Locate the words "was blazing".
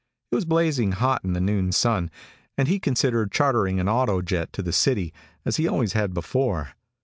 0.35-0.93